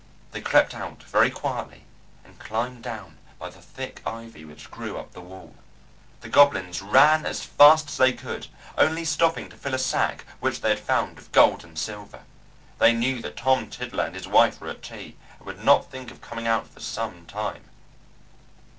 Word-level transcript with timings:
They 0.31 0.41
crept 0.41 0.73
out 0.73 1.03
very 1.03 1.29
quietly 1.29 1.83
and 2.25 2.39
climbed 2.39 2.81
down 2.81 3.19
by 3.37 3.51
the 3.51 3.61
thick 3.61 4.01
ivy 4.03 4.43
which 4.43 4.71
grew 4.71 4.97
up 4.97 5.11
the 5.11 5.21
wall. 5.21 5.53
The 6.21 6.27
goblins 6.27 6.81
ran 6.81 7.23
as 7.23 7.43
fast 7.43 7.87
as 7.87 7.97
they 7.97 8.11
could, 8.11 8.47
only 8.79 9.05
stopping 9.05 9.47
to 9.51 9.55
fill 9.55 9.75
a 9.75 9.77
sack 9.77 10.25
which 10.39 10.61
they 10.61 10.69
had 10.69 10.79
found 10.79 11.17
with 11.17 11.31
gold 11.31 11.63
and 11.63 11.77
silver. 11.77 12.23
They 12.79 12.93
knew 12.93 13.21
that 13.21 13.37
Tom 13.37 13.69
Tiddler 13.69 14.05
and 14.05 14.15
his 14.15 14.27
wife 14.27 14.59
were 14.59 14.69
at 14.69 14.81
tea, 14.81 15.17
and 15.37 15.45
would 15.45 15.63
not 15.63 15.91
think 15.91 16.09
of 16.09 16.19
coming 16.19 16.47
out 16.47 16.67
for 16.67 16.79
some 16.79 17.27
time. 17.27 17.65